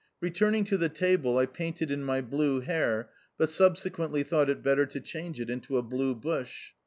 Returning 0.19 0.63
to 0.63 0.77
the 0.77 0.89
table 0.89 1.37
I 1.37 1.45
painted 1.45 1.91
in 1.91 2.03
my 2.03 2.21
blue 2.21 2.61
hare, 2.61 3.11
but 3.37 3.49
subsequently 3.51 4.23
thought 4.23 4.49
it 4.49 4.63
better 4.63 4.87
to 4.87 4.99
change 4.99 5.39
it 5.39 5.51
into 5.51 5.77
a 5.77 5.83
blue 5.83 6.15
bush. 6.15 6.71